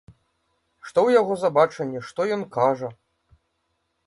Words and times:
Што 0.85 0.87
ў 0.87 1.09
яго 1.21 1.33
за 1.41 1.49
бачанне, 1.59 1.99
што 2.09 2.21
ён 2.39 2.47
кажа. 2.57 2.91